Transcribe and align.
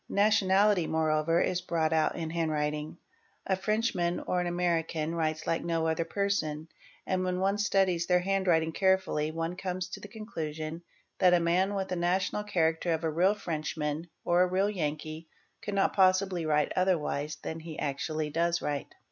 236 0.07 0.15
THE 0.15 0.23
EXPERT:: 0.25 0.47
Nationality 0.55 0.87
moreover 0.87 1.41
is 1.41 1.61
brought 1.61 1.93
out 1.93 2.15
in 2.15 2.31
handwriting; 2.31 2.97
a 3.45 3.55
Frenchman 3.55 4.19
or 4.21 4.41
an 4.41 4.47
American 4.47 5.13
writes 5.13 5.45
like 5.45 5.63
no 5.63 5.85
other 5.85 6.05
person, 6.05 6.67
and 7.05 7.23
when 7.23 7.39
one 7.39 7.59
studies 7.59 8.07
their 8.07 8.21
handwriting 8.21 8.71
carefully 8.71 9.29
one 9.29 9.55
comes 9.55 9.87
to 9.89 9.99
the 9.99 10.07
conclusion 10.07 10.81
that 11.19 11.35
a 11.35 11.39
man 11.39 11.75
with 11.75 11.89
the 11.89 11.95
national 11.95 12.43
character 12.43 12.91
of 12.93 13.03
a 13.03 13.11
real 13.11 13.35
Frenchman 13.35 14.09
or 14.25 14.41
a 14.41 14.47
real 14.47 14.71
Yankee 14.71 15.27
could 15.61 15.75
not— 15.75 15.93
possibly 15.95 16.47
write 16.47 16.73
otherwise 16.75 17.35
than 17.43 17.59
he 17.59 17.77
actually 17.77 18.31
does 18.31 18.59
write. 18.59 18.95